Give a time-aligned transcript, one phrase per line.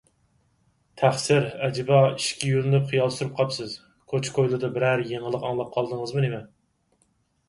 [0.99, 3.75] تەقسىر، ئەجەبا، ئىشىككە يۆلىنىپ خىيال سۈرۈپ قاپسىز،
[4.13, 6.41] كوچا- كويلىدا بىرەر يېڭىلىق ئاڭلاپ قالدىڭىزمۇ نېمە؟